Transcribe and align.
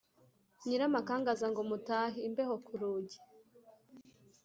Nyiramakangaza 0.65 1.45
ngo 1.51 1.61
mutahe-Imbeho 1.69 2.55
ku 2.65 2.71
rugi 2.79 3.17